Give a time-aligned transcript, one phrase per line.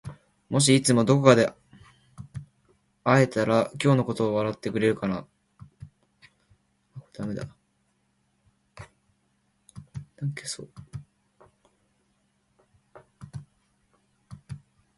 [0.49, 1.53] もしいつかどこかで
[3.03, 5.27] 会えたら今日のことを笑ってくれるかな？